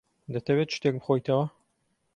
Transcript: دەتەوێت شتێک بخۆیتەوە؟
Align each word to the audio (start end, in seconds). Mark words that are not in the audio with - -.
دەتەوێت 0.33 0.69
شتێک 0.75 0.93
بخۆیتەوە؟ 0.97 1.45